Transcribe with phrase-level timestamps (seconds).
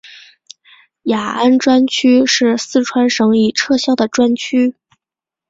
[1.03, 4.73] 雅安专区是四川省已撤销的专区。